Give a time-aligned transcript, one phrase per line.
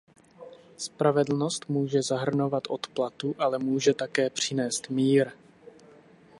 [0.77, 5.31] Spravedlnost může zahrnovat odplatu, ale může také přinést mír.